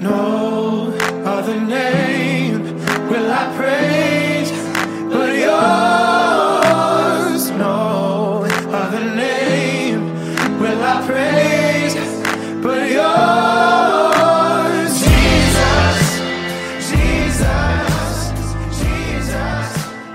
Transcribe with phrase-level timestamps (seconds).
[0.00, 0.92] No
[1.24, 2.62] other name
[3.10, 4.50] will I praise
[5.10, 7.50] but yours.
[7.50, 10.00] No other name
[10.60, 11.94] will I praise
[12.62, 14.92] but yours.
[15.02, 15.98] Jesus,
[16.90, 18.32] Jesus,
[18.78, 19.68] Jesus,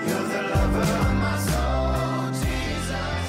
[0.07, 2.31] you're the lover of my soul.
[2.31, 3.27] Jesus.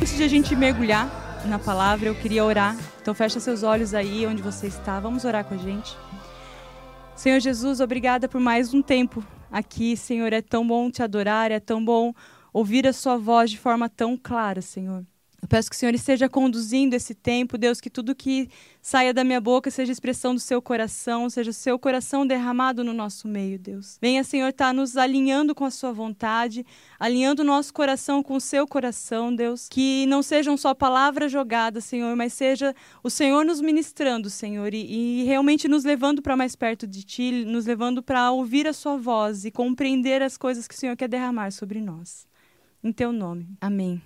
[0.00, 1.06] Antes de a gente mergulhar
[1.46, 2.76] na palavra, eu queria orar.
[3.00, 5.00] Então fecha seus olhos aí onde você está.
[5.00, 5.96] Vamos orar com a gente.
[7.14, 10.32] Senhor Jesus, obrigada por mais um tempo aqui, Senhor.
[10.32, 12.12] É tão bom te adorar, é tão bom
[12.52, 15.04] ouvir a sua voz de forma tão clara, Senhor.
[15.42, 18.48] Eu peço que o Senhor esteja conduzindo esse tempo, Deus, que tudo que
[18.80, 22.92] saia da minha boca seja expressão do seu coração, seja o seu coração derramado no
[22.92, 23.98] nosso meio, Deus.
[24.00, 26.64] Venha, Senhor, estar tá nos alinhando com a sua vontade,
[26.96, 29.66] alinhando o nosso coração com o seu coração, Deus.
[29.68, 35.22] Que não sejam só palavras jogadas, Senhor, mas seja o Senhor nos ministrando, Senhor, e,
[35.22, 38.96] e realmente nos levando para mais perto de Ti, nos levando para ouvir a sua
[38.96, 42.28] voz e compreender as coisas que o Senhor quer derramar sobre nós.
[42.80, 43.48] Em teu nome.
[43.60, 44.00] Amém.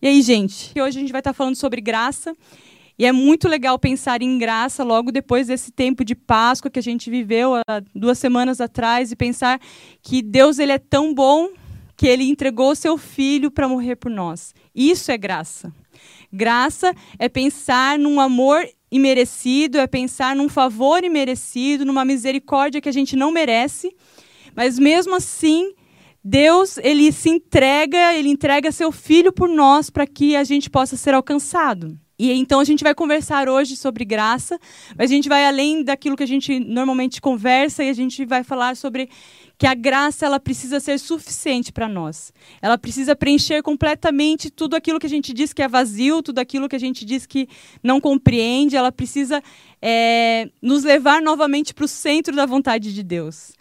[0.00, 0.78] E aí, gente?
[0.78, 2.36] Hoje a gente vai estar falando sobre graça.
[2.98, 6.82] E é muito legal pensar em graça logo depois desse tempo de Páscoa que a
[6.82, 9.58] gente viveu há duas semanas atrás e pensar
[10.02, 11.48] que Deus ele é tão bom
[11.96, 14.54] que ele entregou o seu filho para morrer por nós.
[14.74, 15.72] Isso é graça.
[16.30, 22.92] Graça é pensar num amor imerecido, é pensar num favor imerecido, numa misericórdia que a
[22.92, 23.94] gente não merece,
[24.54, 25.72] mas mesmo assim
[26.28, 30.96] Deus, ele se entrega, ele entrega seu filho por nós para que a gente possa
[30.96, 31.96] ser alcançado.
[32.18, 34.58] E então a gente vai conversar hoje sobre graça,
[34.98, 38.42] mas a gente vai além daquilo que a gente normalmente conversa e a gente vai
[38.42, 39.08] falar sobre
[39.56, 42.32] que a graça ela precisa ser suficiente para nós.
[42.60, 46.68] Ela precisa preencher completamente tudo aquilo que a gente diz que é vazio, tudo aquilo
[46.68, 47.48] que a gente diz que
[47.84, 48.74] não compreende.
[48.74, 49.40] Ela precisa
[49.80, 53.52] é, nos levar novamente para o centro da vontade de Deus.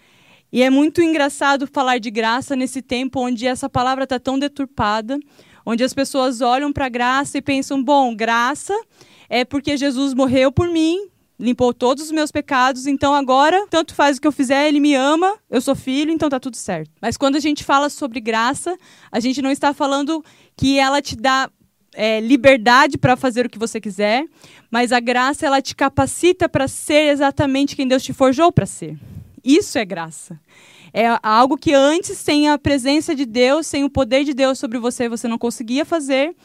[0.55, 5.19] E é muito engraçado falar de graça nesse tempo onde essa palavra está tão deturpada,
[5.65, 8.73] onde as pessoas olham para a graça e pensam: bom, graça
[9.27, 14.15] é porque Jesus morreu por mim, limpou todos os meus pecados, então agora, tanto faz
[14.15, 16.89] o que eu fizer, ele me ama, eu sou filho, então tá tudo certo.
[17.01, 18.77] Mas quando a gente fala sobre graça,
[19.11, 20.23] a gente não está falando
[20.55, 21.51] que ela te dá
[21.93, 24.23] é, liberdade para fazer o que você quiser,
[24.71, 28.97] mas a graça ela te capacita para ser exatamente quem Deus te forjou para ser.
[29.45, 30.39] Isso é graça.
[30.91, 34.79] É algo que antes, sem a presença de Deus, sem o poder de Deus sobre
[34.79, 36.35] você, você não conseguia fazer.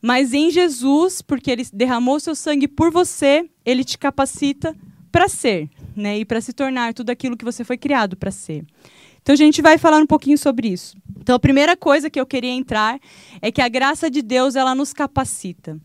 [0.00, 4.76] Mas em Jesus, porque ele derramou seu sangue por você, ele te capacita
[5.10, 6.18] para ser, né?
[6.18, 8.64] E para se tornar tudo aquilo que você foi criado para ser.
[9.22, 10.96] Então a gente vai falar um pouquinho sobre isso.
[11.18, 13.00] Então a primeira coisa que eu queria entrar
[13.40, 15.80] é que a graça de Deus ela nos capacita.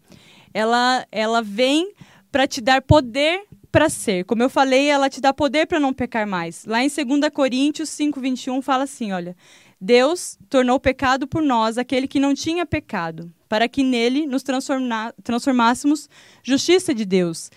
[0.54, 1.94] Ela ela vem
[2.30, 4.26] para te dar poder para ser.
[4.26, 6.66] Como eu falei, ela te dá poder para não pecar mais.
[6.66, 9.36] Lá em 2 Coríntios 5:21 fala assim, olha:
[9.80, 14.44] Deus tornou pecado por nós aquele que não tinha pecado, para que nele nos
[15.24, 16.10] transformássemos
[16.44, 17.52] justiça de Deus.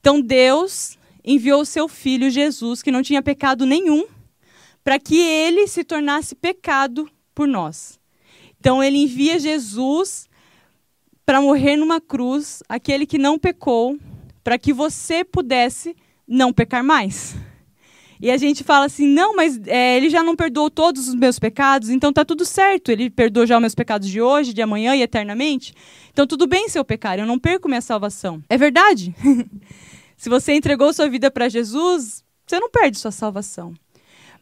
[0.00, 4.06] Então Deus enviou seu filho Jesus, que não tinha pecado nenhum,
[4.82, 7.98] para que ele se tornasse pecado por nós.
[8.58, 10.26] Então ele envia Jesus
[11.26, 13.98] para morrer numa cruz, aquele que não pecou,
[14.42, 17.36] para que você pudesse não pecar mais.
[18.20, 21.38] E a gente fala assim, não, mas é, ele já não perdoou todos os meus
[21.38, 22.90] pecados, então tá tudo certo.
[22.90, 25.72] Ele perdoou já os meus pecados de hoje, de amanhã e eternamente.
[26.10, 28.42] Então tudo bem se eu pecar, eu não perco minha salvação.
[28.48, 29.14] É verdade.
[30.16, 33.72] se você entregou sua vida para Jesus, você não perde sua salvação.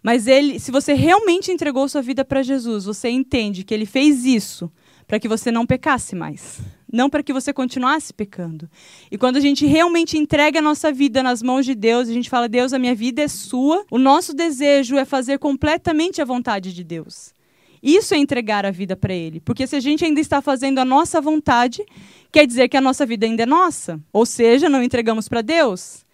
[0.03, 4.25] Mas ele, se você realmente entregou sua vida para Jesus, você entende que ele fez
[4.25, 4.73] isso
[5.07, 6.61] para que você não pecasse mais
[6.93, 8.69] não para que você continuasse pecando.
[9.11, 12.31] E quando a gente realmente entrega a nossa vida nas mãos de Deus, a gente
[12.31, 16.73] fala: Deus, a minha vida é sua, o nosso desejo é fazer completamente a vontade
[16.73, 17.35] de Deus.
[17.83, 19.41] Isso é entregar a vida para Ele.
[19.41, 21.85] Porque se a gente ainda está fazendo a nossa vontade,
[22.33, 24.01] quer dizer que a nossa vida ainda é nossa.
[24.13, 26.05] Ou seja, não entregamos para Deus.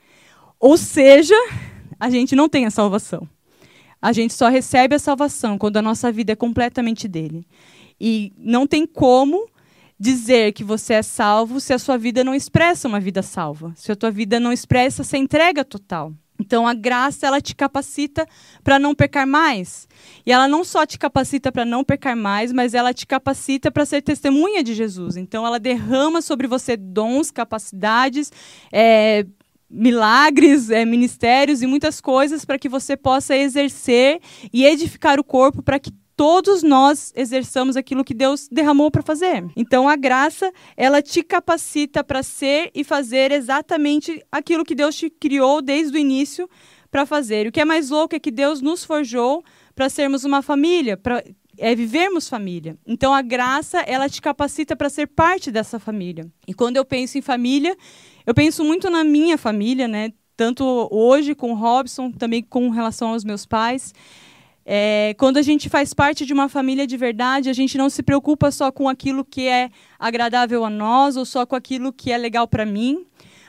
[0.59, 1.35] Ou seja,
[1.99, 3.29] a gente não tem a salvação.
[4.01, 7.47] A gente só recebe a salvação quando a nossa vida é completamente dele.
[8.01, 9.49] E não tem como
[10.03, 13.93] dizer que você é salvo se a sua vida não expressa uma vida salva, se
[13.93, 16.13] a tua vida não expressa essa entrega total.
[16.41, 18.27] Então a graça ela te capacita
[18.65, 19.87] para não pecar mais.
[20.27, 23.87] E ela não só te capacita para não pecar mais, mas ela te capacita para
[23.87, 25.17] ser testemunha de Jesus.
[25.17, 28.33] Então ela derrama sobre você dons, capacidades,
[28.73, 29.25] é,
[29.71, 34.21] milagres, é, ministérios e muitas coisas para que você possa exercer
[34.53, 39.45] e edificar o corpo para que todos nós exerçamos aquilo que Deus derramou para fazer.
[39.57, 45.11] Então a graça, ela te capacita para ser e fazer exatamente aquilo que Deus te
[45.11, 46.49] criou desde o início
[46.93, 47.49] para fazer.
[47.49, 49.43] O que é mais louco é que Deus nos forjou
[49.75, 51.25] para sermos uma família, para
[51.59, 52.79] é vivermos família.
[52.87, 56.31] Então a graça, ela te capacita para ser parte dessa família.
[56.47, 57.77] E quando eu penso em família,
[58.25, 60.13] eu penso muito na minha família, né?
[60.37, 63.93] Tanto hoje com o Robson, também com relação aos meus pais.
[64.65, 68.03] É, quando a gente faz parte de uma família de verdade, a gente não se
[68.03, 72.19] preocupa só com aquilo que é agradável a nós ou só com aquilo que é
[72.19, 73.05] legal para mim,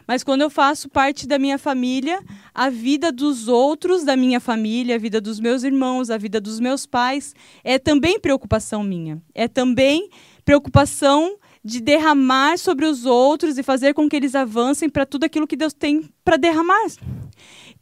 [0.08, 2.22] mas quando eu faço parte da minha família,
[2.54, 6.60] a vida dos outros da minha família, a vida dos meus irmãos, a vida dos
[6.60, 7.34] meus pais,
[7.64, 9.22] é também preocupação minha.
[9.34, 10.10] É também
[10.44, 15.48] preocupação de derramar sobre os outros e fazer com que eles avancem para tudo aquilo
[15.48, 16.88] que Deus tem para derramar.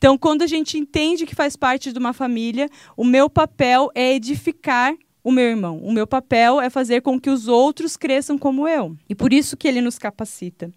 [0.01, 2.67] Então, quando a gente entende que faz parte de uma família,
[2.97, 5.77] o meu papel é edificar o meu irmão.
[5.77, 8.97] O meu papel é fazer com que os outros cresçam como eu.
[9.07, 10.71] E por isso que ele nos capacita.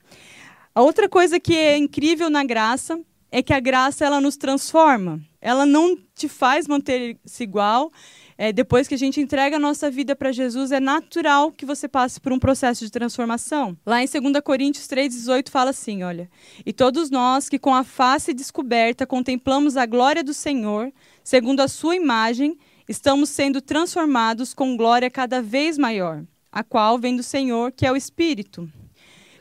[0.75, 3.01] A outra coisa que é incrível na graça
[3.33, 5.19] é que a graça ela nos transforma.
[5.41, 7.91] Ela não te faz manter-se igual.
[8.37, 11.87] É, depois que a gente entrega a nossa vida para Jesus, é natural que você
[11.87, 13.77] passe por um processo de transformação.
[13.87, 16.29] Lá em 2 Coríntios 3,18 fala assim: olha,
[16.67, 20.93] e todos nós que com a face descoberta contemplamos a glória do Senhor,
[21.23, 22.59] segundo a sua imagem,
[22.89, 27.93] estamos sendo transformados com glória cada vez maior, a qual vem do Senhor, que é
[27.93, 28.69] o Espírito.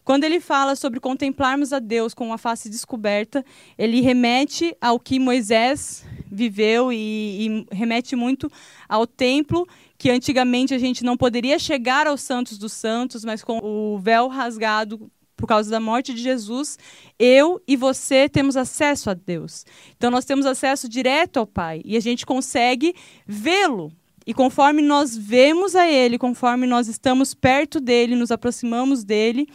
[0.03, 3.43] Quando ele fala sobre contemplarmos a Deus com a face descoberta,
[3.77, 6.97] ele remete ao que Moisés viveu e,
[7.47, 8.51] e, remete muito
[8.89, 13.59] ao templo, que antigamente a gente não poderia chegar aos santos dos santos, mas com
[13.63, 16.77] o véu rasgado por causa da morte de Jesus,
[17.19, 19.65] eu e você temos acesso a Deus.
[19.97, 22.95] Então nós temos acesso direto ao Pai e a gente consegue
[23.27, 23.91] vê-lo.
[24.25, 29.47] E conforme nós vemos a Ele, conforme nós estamos perto dele, nos aproximamos dele,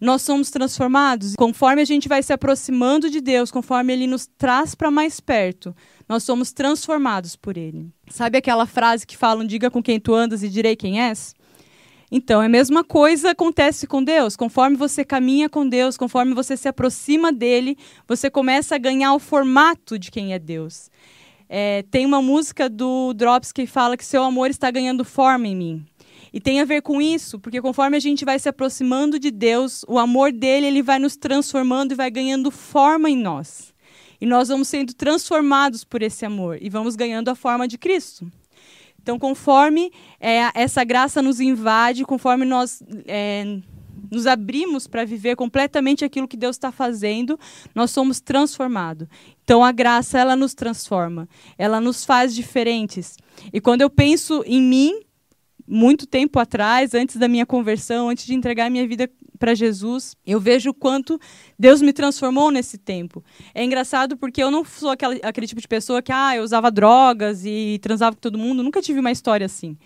[0.00, 1.34] nós somos transformados.
[1.36, 5.74] Conforme a gente vai se aproximando de Deus, conforme Ele nos traz para mais perto,
[6.08, 7.88] nós somos transformados por Ele.
[8.08, 11.34] Sabe aquela frase que falam: diga com quem tu andas e direi quem és?
[12.16, 14.36] Então, é a mesma coisa acontece com Deus.
[14.36, 19.18] Conforme você caminha com Deus, conforme você se aproxima dele, você começa a ganhar o
[19.18, 20.90] formato de quem é Deus.
[21.48, 25.56] É, tem uma música do Drops que fala que seu amor está ganhando forma em
[25.56, 25.86] mim.
[26.32, 29.84] E tem a ver com isso, porque conforme a gente vai se aproximando de Deus,
[29.88, 33.73] o amor dele ele vai nos transformando e vai ganhando forma em nós.
[34.24, 38.26] E nós vamos sendo transformados por esse amor e vamos ganhando a forma de Cristo.
[38.98, 43.58] Então, conforme é, essa graça nos invade, conforme nós é,
[44.10, 47.38] nos abrimos para viver completamente aquilo que Deus está fazendo,
[47.74, 49.06] nós somos transformados.
[49.44, 51.28] Então, a graça, ela nos transforma,
[51.58, 53.18] ela nos faz diferentes.
[53.52, 55.02] E quando eu penso em mim,
[55.66, 60.38] muito tempo atrás, antes da minha conversão, antes de entregar minha vida para Jesus, eu
[60.40, 61.20] vejo o quanto
[61.58, 63.22] Deus me transformou nesse tempo.
[63.54, 66.70] É engraçado porque eu não sou aquela, aquele tipo de pessoa que ah, eu usava
[66.70, 69.76] drogas e transava com todo mundo, nunca tive uma história assim.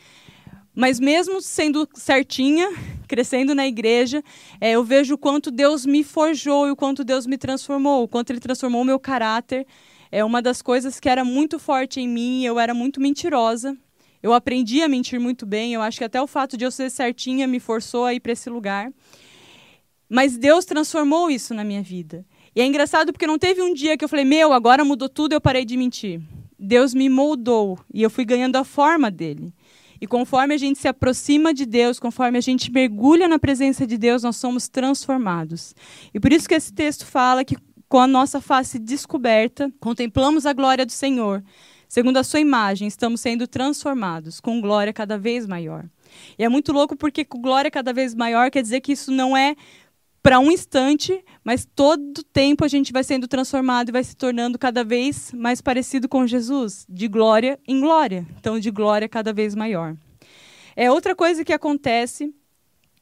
[0.75, 2.69] Mas mesmo sendo certinha,
[3.09, 4.23] crescendo na igreja,
[4.61, 8.09] é, eu vejo o quanto Deus me forjou e o quanto Deus me transformou, o
[8.09, 9.67] quanto Ele transformou o meu caráter.
[10.13, 13.77] É uma das coisas que era muito forte em mim, eu era muito mentirosa,
[14.23, 15.75] eu aprendi a mentir muito bem.
[15.75, 18.33] Eu acho que até o fato de eu ser certinha me forçou a ir para
[18.33, 18.93] esse lugar.
[20.09, 22.25] Mas Deus transformou isso na minha vida.
[22.55, 25.35] E é engraçado porque não teve um dia que eu falei, meu, agora mudou tudo,
[25.35, 26.21] eu parei de mentir.
[26.59, 29.53] Deus me moldou e eu fui ganhando a forma dele.
[30.01, 33.99] E conforme a gente se aproxima de Deus, conforme a gente mergulha na presença de
[33.99, 35.75] Deus, nós somos transformados.
[36.15, 37.57] E por isso que esse texto fala que
[37.89, 41.43] com a nossa face descoberta, contemplamos a glória do Senhor
[41.89, 45.87] Segundo a sua imagem, estamos sendo transformados com glória cada vez maior.
[46.39, 49.35] E é muito louco porque com glória cada vez maior quer dizer que isso não
[49.35, 49.57] é
[50.23, 54.59] para um instante, mas todo tempo a gente vai sendo transformado e vai se tornando
[54.59, 58.27] cada vez mais parecido com Jesus, de glória em glória.
[58.39, 59.97] Então, de glória cada vez maior.
[60.77, 62.35] É outra coisa que acontece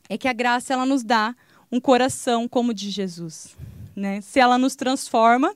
[0.08, 1.34] é que a graça ela nos dá
[1.70, 3.56] um coração como o de Jesus,
[3.96, 4.20] né?
[4.20, 5.52] Se ela nos transforma,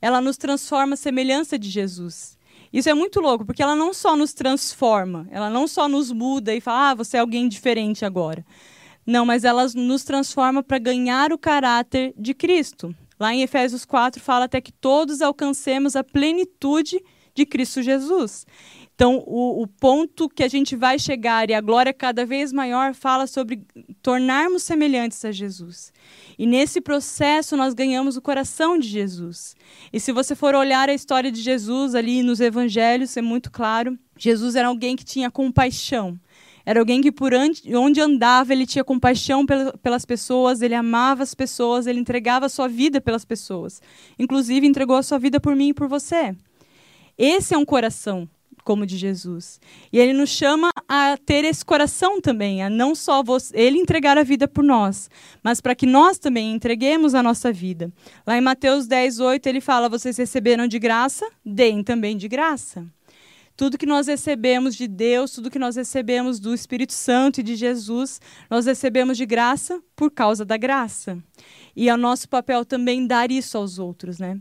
[0.00, 2.38] ela nos transforma à semelhança de Jesus.
[2.72, 6.54] Isso é muito louco, porque ela não só nos transforma, ela não só nos muda
[6.54, 8.44] e fala, ah, você é alguém diferente agora.
[9.04, 12.94] Não, mas ela nos transforma para ganhar o caráter de Cristo.
[13.18, 17.02] Lá em Efésios 4 fala até que todos alcancemos a plenitude
[17.34, 18.46] de Cristo Jesus.
[19.00, 22.92] Então, o, o ponto que a gente vai chegar e a glória cada vez maior
[22.92, 23.64] fala sobre
[24.02, 25.90] tornarmos semelhantes a Jesus.
[26.38, 29.56] E nesse processo nós ganhamos o coração de Jesus.
[29.90, 33.98] E se você for olhar a história de Jesus ali nos evangelhos, é muito claro.
[34.18, 36.20] Jesus era alguém que tinha compaixão.
[36.66, 39.46] Era alguém que por onde andava ele tinha compaixão
[39.82, 43.80] pelas pessoas, ele amava as pessoas, ele entregava a sua vida pelas pessoas.
[44.18, 46.36] Inclusive entregou a sua vida por mim e por você.
[47.16, 48.28] Esse é um coração
[48.64, 49.60] como de Jesus.
[49.92, 54.18] E ele nos chama a ter esse coração também, a não só você, ele entregar
[54.18, 55.08] a vida por nós,
[55.42, 57.92] mas para que nós também entreguemos a nossa vida.
[58.26, 62.86] Lá em Mateus 10, 8, ele fala: Vocês receberam de graça, deem também de graça.
[63.56, 67.56] Tudo que nós recebemos de Deus, tudo que nós recebemos do Espírito Santo e de
[67.56, 71.18] Jesus, nós recebemos de graça por causa da graça.
[71.76, 74.40] E é o nosso papel também dar isso aos outros, né?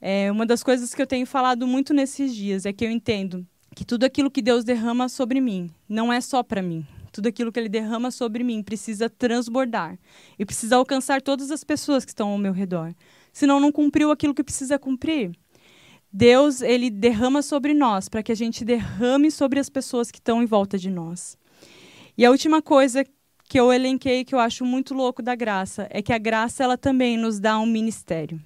[0.00, 3.46] É uma das coisas que eu tenho falado muito nesses dias é que eu entendo
[3.76, 6.86] que tudo aquilo que Deus derrama sobre mim não é só para mim.
[7.12, 9.98] Tudo aquilo que Ele derrama sobre mim precisa transbordar
[10.38, 12.94] e precisa alcançar todas as pessoas que estão ao meu redor.
[13.32, 15.32] Senão, não cumpriu aquilo que precisa cumprir.
[16.12, 20.42] Deus, Ele derrama sobre nós para que a gente derrame sobre as pessoas que estão
[20.42, 21.36] em volta de nós.
[22.16, 23.04] E a última coisa
[23.48, 26.78] que eu elenquei que eu acho muito louco da graça é que a graça ela
[26.78, 28.40] também nos dá um ministério.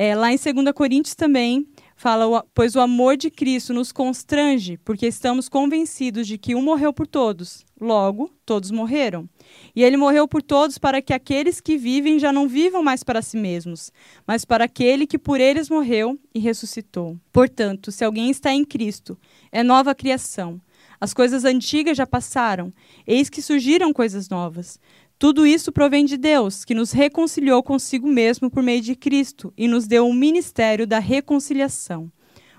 [0.00, 5.08] É, lá em 2 Coríntios também fala, pois o amor de Cristo nos constrange, porque
[5.08, 9.28] estamos convencidos de que um morreu por todos, logo todos morreram.
[9.74, 13.20] E ele morreu por todos para que aqueles que vivem já não vivam mais para
[13.20, 13.90] si mesmos,
[14.24, 17.18] mas para aquele que por eles morreu e ressuscitou.
[17.32, 19.18] Portanto, se alguém está em Cristo,
[19.50, 20.60] é nova criação.
[21.00, 22.72] As coisas antigas já passaram,
[23.04, 24.78] eis que surgiram coisas novas.
[25.18, 29.66] Tudo isso provém de Deus, que nos reconciliou consigo mesmo por meio de Cristo e
[29.66, 32.08] nos deu o um ministério da reconciliação.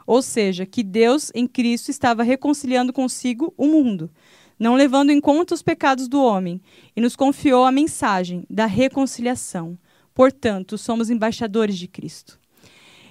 [0.06, 4.12] Ou seja, que Deus em Cristo estava reconciliando consigo o mundo,
[4.60, 6.62] não levando em conta os pecados do homem,
[6.94, 9.80] e nos confiou a mensagem da reconciliação.
[10.14, 12.39] Portanto, somos embaixadores de Cristo.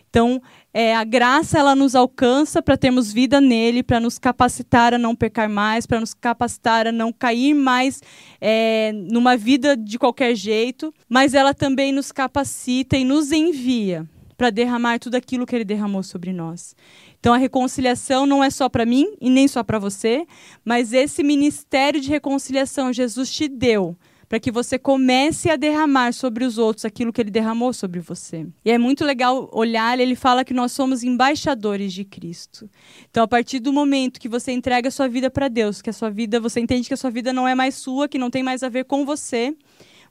[0.08, 0.40] Então,
[0.72, 5.14] é, a graça ela nos alcança para termos vida nele, para nos capacitar a não
[5.14, 8.00] pecar mais, para nos capacitar a não cair mais
[8.40, 14.50] é, numa vida de qualquer jeito, mas ela também nos capacita e nos envia para
[14.50, 16.76] derramar tudo aquilo que ele derramou sobre nós.
[17.18, 20.24] Então a reconciliação não é só para mim e nem só para você,
[20.64, 23.96] mas esse ministério de reconciliação Jesus te deu
[24.28, 28.46] para que você comece a derramar sobre os outros aquilo que ele derramou sobre você.
[28.64, 32.68] E é muito legal olhar, ele fala que nós somos embaixadores de Cristo.
[33.10, 35.92] Então, a partir do momento que você entrega a sua vida para Deus, que a
[35.92, 38.42] sua vida, você entende que a sua vida não é mais sua, que não tem
[38.42, 39.56] mais a ver com você,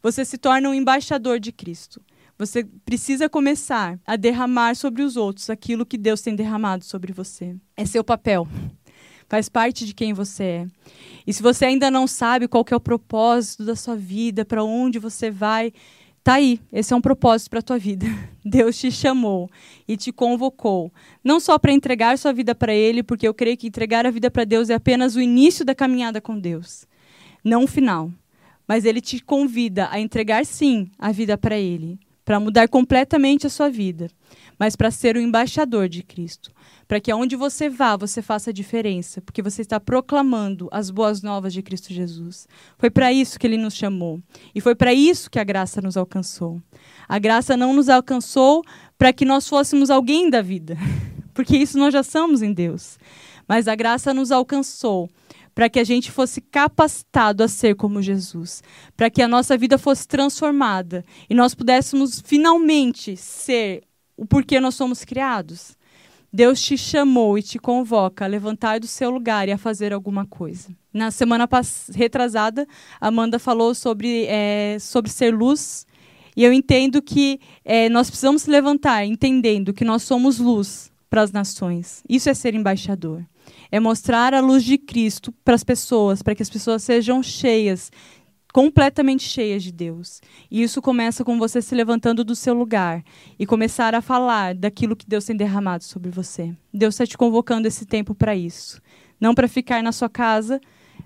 [0.02, 2.02] você se torna um embaixador de Cristo.
[2.40, 7.56] Você precisa começar a derramar sobre os outros aquilo que Deus tem derramado sobre você.
[7.76, 8.48] É seu papel
[9.27, 10.67] faz parte de quem você é.
[11.25, 14.98] E se você ainda não sabe qual é o propósito da sua vida, para onde
[14.98, 15.74] você vai,
[16.24, 16.60] tá aí.
[16.72, 18.05] Esse é um propósito para a tua vida.
[18.43, 19.50] Deus te chamou
[19.88, 20.91] e te convocou,
[21.24, 24.31] não só para entregar sua vida para ele, porque eu creio que entregar a vida
[24.31, 26.88] para Deus é apenas o início da caminhada com Deus,
[27.43, 28.12] não o final.
[28.67, 33.50] Mas ele te convida a entregar sim a vida para ele, para mudar completamente a
[33.50, 34.10] sua vida,
[34.58, 36.52] mas para ser o embaixador de Cristo,
[36.88, 41.22] para que aonde você vá, você faça a diferença, porque você está proclamando as boas
[41.22, 42.48] novas de Cristo Jesus.
[42.78, 44.22] Foi para isso que ele nos chamou,
[44.56, 46.62] e foi para isso que a graça nos alcançou.
[47.08, 48.64] A graça não nos alcançou
[48.98, 50.78] para que nós fôssemos alguém da vida,
[51.34, 52.98] porque isso nós já somos em Deus.
[53.48, 55.10] Mas a graça nos alcançou
[55.58, 58.62] para que a gente fosse capacitado a ser como Jesus,
[58.96, 63.82] para que a nossa vida fosse transformada e nós pudéssemos finalmente ser
[64.18, 65.78] o porquê nós somos criados.
[66.34, 70.26] Deus te chamou e te convoca a levantar do seu lugar e a fazer alguma
[70.26, 70.70] coisa.
[70.94, 71.48] Na semana
[71.94, 72.68] retrasada,
[73.00, 75.86] Amanda falou sobre, é, sobre ser luz.
[76.36, 81.32] E eu entendo que é, nós precisamos levantar entendendo que nós somos luz para as
[81.32, 82.04] nações.
[82.10, 83.24] Isso é ser embaixador
[83.72, 87.92] é mostrar a luz de Cristo para as pessoas, para que as pessoas sejam cheias,
[88.54, 90.22] completamente cheias de Deus.
[90.50, 93.04] E isso começa com você se levantando do seu lugar
[93.38, 96.56] e começar a falar daquilo que Deus tem derramado sobre você.
[96.74, 98.82] Deus está te convocando esse tempo para isso.
[99.20, 100.62] Não para ficar na sua casa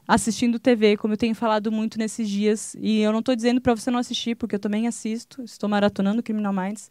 [0.07, 2.75] assistindo TV, como eu tenho falado muito nesses dias.
[2.79, 6.23] E eu não estou dizendo para você não assistir, porque eu também assisto, estou maratonando
[6.23, 6.89] Criminal Minds.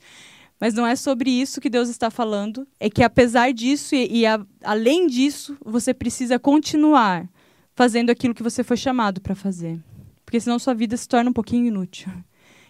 [0.59, 2.67] Mas não é sobre isso que Deus está falando.
[2.79, 7.29] É que apesar disso e, e a, além disso, você precisa continuar
[7.75, 9.81] fazendo aquilo que você foi chamado para fazer.
[10.31, 12.09] Porque senão sua vida se torna um pouquinho inútil.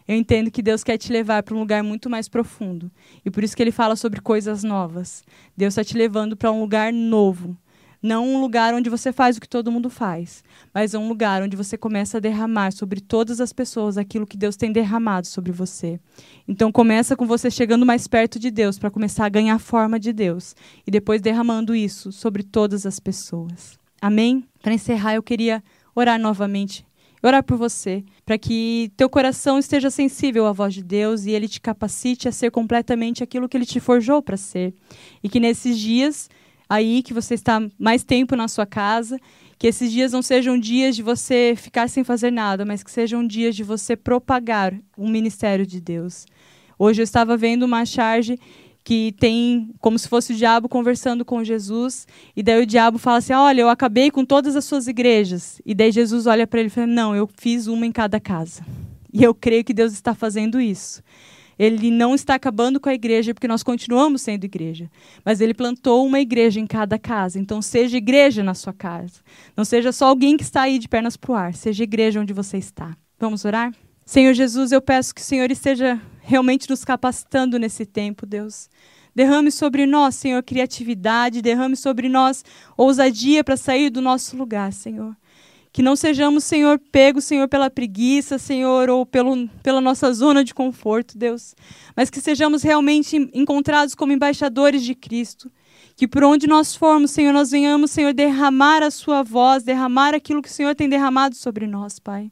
[0.08, 2.90] Eu entendo que Deus quer te levar para um lugar muito mais profundo.
[3.22, 5.22] E por isso que ele fala sobre coisas novas.
[5.54, 7.54] Deus está te levando para um lugar novo.
[8.02, 11.42] Não um lugar onde você faz o que todo mundo faz, mas é um lugar
[11.42, 15.52] onde você começa a derramar sobre todas as pessoas aquilo que Deus tem derramado sobre
[15.52, 16.00] você.
[16.48, 20.14] Então começa com você chegando mais perto de Deus para começar a ganhar forma de
[20.14, 23.78] Deus e depois derramando isso sobre todas as pessoas.
[24.00, 24.48] Amém?
[24.62, 25.62] Para encerrar, eu queria
[25.94, 26.86] orar novamente
[27.22, 31.48] orar por você, para que teu coração esteja sensível à voz de Deus e ele
[31.48, 34.74] te capacite a ser completamente aquilo que ele te forjou para ser.
[35.22, 36.28] E que nesses dias
[36.68, 39.18] aí que você está mais tempo na sua casa,
[39.58, 43.26] que esses dias não sejam dias de você ficar sem fazer nada, mas que sejam
[43.26, 46.26] dias de você propagar o ministério de Deus.
[46.78, 48.38] Hoje eu estava vendo uma charge
[48.82, 53.18] que tem como se fosse o diabo conversando com Jesus, e daí o diabo fala
[53.18, 55.60] assim: Olha, eu acabei com todas as suas igrejas.
[55.64, 58.64] E daí Jesus olha para ele e fala: Não, eu fiz uma em cada casa.
[59.12, 61.02] E eu creio que Deus está fazendo isso.
[61.58, 64.90] Ele não está acabando com a igreja, porque nós continuamos sendo igreja.
[65.22, 67.38] Mas ele plantou uma igreja em cada casa.
[67.38, 69.20] Então, seja igreja na sua casa.
[69.54, 71.52] Não seja só alguém que está aí de pernas para o ar.
[71.52, 72.96] Seja igreja onde você está.
[73.18, 73.74] Vamos orar?
[74.06, 78.70] Senhor Jesus, eu peço que o Senhor esteja realmente nos capacitando nesse tempo, Deus.
[79.12, 82.44] Derrame sobre nós, Senhor, criatividade, derrame sobre nós
[82.76, 85.16] ousadia para sair do nosso lugar, Senhor.
[85.72, 90.54] Que não sejamos, Senhor, pegos, Senhor, pela preguiça, Senhor, ou pelo, pela nossa zona de
[90.54, 91.54] conforto, Deus.
[91.96, 95.50] Mas que sejamos realmente encontrados como embaixadores de Cristo.
[95.96, 100.42] Que por onde nós formos, Senhor, nós venhamos, Senhor, derramar a Sua voz, derramar aquilo
[100.42, 102.30] que o Senhor tem derramado sobre nós, Pai.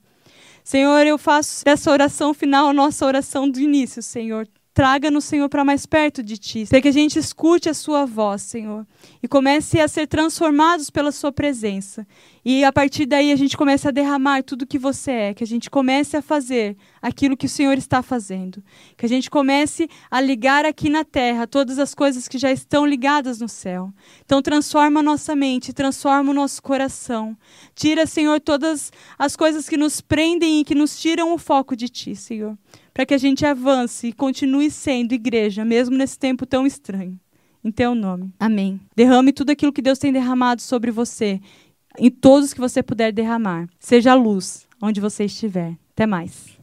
[0.69, 4.47] Senhor, eu faço dessa oração final a nossa oração do início, Senhor.
[4.79, 6.65] Traga-nos, Senhor, para mais perto de Ti.
[6.71, 8.87] Para que a gente escute a Sua voz, Senhor.
[9.21, 12.07] E comece a ser transformados pela Sua presença.
[12.45, 15.35] E a partir daí a gente comece a derramar tudo que você é.
[15.35, 18.63] Que a gente comece a fazer aquilo que o Senhor está fazendo.
[18.97, 22.87] Que a gente comece a ligar aqui na terra todas as coisas que já estão
[22.87, 23.93] ligadas no céu.
[24.25, 27.37] Então transforma a nossa mente, transforma o nosso coração.
[27.75, 31.89] Tira, Senhor, todas as coisas que nos prendem e que nos tiram o foco de
[31.89, 32.57] Ti, Senhor.
[32.99, 37.17] Para que a gente avance e continue sendo igreja, mesmo nesse tempo tão estranho.
[37.63, 38.35] Em teu nome.
[38.41, 38.81] Amém.
[38.97, 41.41] Derrame tudo aquilo que Deus tem derramado sobre você,
[41.97, 43.69] em todos que você puder derramar.
[43.79, 45.79] Seja a luz onde você estiver.
[45.93, 46.58] Até mais.